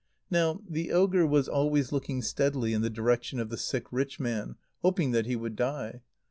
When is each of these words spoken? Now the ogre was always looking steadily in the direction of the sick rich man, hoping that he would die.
Now 0.31 0.61
the 0.67 0.91
ogre 0.93 1.27
was 1.27 1.47
always 1.47 1.91
looking 1.91 2.23
steadily 2.23 2.73
in 2.73 2.81
the 2.81 2.89
direction 2.89 3.39
of 3.39 3.49
the 3.49 3.55
sick 3.57 3.85
rich 3.93 4.19
man, 4.19 4.55
hoping 4.81 5.11
that 5.11 5.27
he 5.27 5.35
would 5.35 5.55
die. 5.55 6.01